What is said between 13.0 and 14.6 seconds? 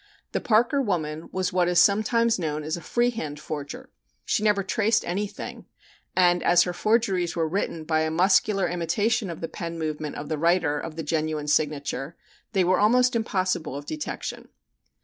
impossible of detection.